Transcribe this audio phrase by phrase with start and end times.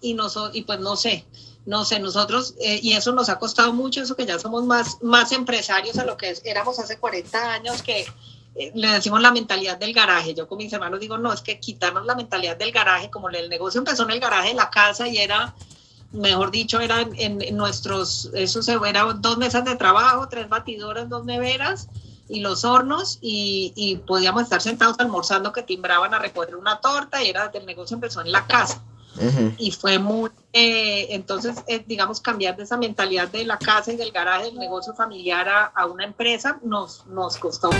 [0.00, 0.16] y,
[0.52, 1.24] y pues no sé,
[1.66, 5.02] no sé, nosotros, eh, y eso nos ha costado mucho, eso que ya somos más,
[5.02, 8.06] más empresarios a lo que éramos hace 40 años, que
[8.54, 10.32] eh, le decimos la mentalidad del garaje.
[10.32, 13.48] Yo con mis hermanos digo, no, es que quitarnos la mentalidad del garaje, como el
[13.48, 15.54] negocio empezó en el garaje de la casa y era,
[16.12, 18.78] mejor dicho, eran en, nuestros, eso se
[19.18, 21.88] dos mesas de trabajo, tres batidoras, dos neveras
[22.28, 27.22] y los hornos y, y podíamos estar sentados almorzando que timbraban a recoger una torta
[27.24, 28.82] y era el negocio empezó en la casa.
[29.58, 33.96] Y fue muy, eh, entonces, eh, digamos, cambiar de esa mentalidad de la casa y
[33.96, 37.70] del garaje, del negocio familiar a, a una empresa, nos, nos costó.